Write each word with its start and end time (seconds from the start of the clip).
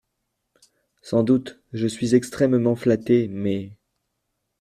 Sans 1.03 1.21
doute… 1.21 1.61
je 1.73 1.85
suis 1.85 2.15
extrêmement 2.15 2.75
flatté, 2.75 3.27
mais… 3.29 3.71